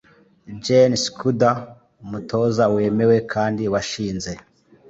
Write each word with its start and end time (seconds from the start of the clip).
Jane 0.63 0.95
Scudder, 1.05 1.55
umutoza 2.03 2.63
wemewe 2.75 3.17
kandi 3.33 3.63
washinze 3.73 4.31